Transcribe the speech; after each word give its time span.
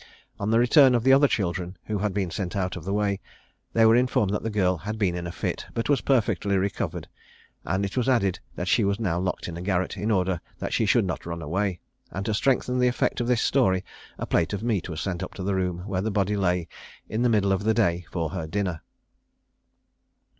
On 0.39 0.49
the 0.49 0.57
return 0.57 0.95
of 0.95 1.03
the 1.03 1.13
other 1.13 1.27
children, 1.27 1.77
who 1.85 1.99
had 1.99 2.11
been 2.11 2.31
sent 2.31 2.55
out 2.55 2.75
of 2.75 2.85
the 2.85 2.91
way, 2.91 3.19
they 3.73 3.85
were 3.85 3.95
informed 3.95 4.33
that 4.33 4.41
the 4.41 4.49
girl 4.49 4.77
had 4.77 4.97
been 4.97 5.13
in 5.13 5.27
a 5.27 5.31
fit, 5.31 5.67
but 5.75 5.89
was 5.89 6.01
perfectly 6.01 6.57
recovered; 6.57 7.07
and 7.65 7.85
it 7.85 7.95
was 7.95 8.09
added 8.09 8.39
that 8.55 8.67
she 8.67 8.83
was 8.83 8.99
now 8.99 9.19
locked 9.19 9.47
in 9.47 9.57
a 9.57 9.61
garret, 9.61 9.97
in 9.97 10.09
order 10.09 10.41
that 10.57 10.73
she 10.73 10.87
should 10.87 11.05
not 11.05 11.27
run 11.27 11.43
away: 11.43 11.81
and 12.09 12.25
to 12.25 12.33
strengthen 12.33 12.79
the 12.79 12.87
effect 12.87 13.21
of 13.21 13.27
this 13.27 13.43
story, 13.43 13.85
a 14.17 14.25
plate 14.25 14.53
of 14.53 14.63
meat 14.63 14.89
was 14.89 14.99
sent 14.99 15.21
up 15.21 15.35
to 15.35 15.43
the 15.43 15.53
room 15.53 15.85
where 15.85 16.01
the 16.01 16.09
body 16.09 16.35
lay 16.35 16.67
in 17.07 17.21
the 17.21 17.29
middle 17.29 17.51
of 17.51 17.63
the 17.63 17.75
day 17.75 18.03
for 18.09 18.31
her 18.31 18.47
dinner. 18.47 18.81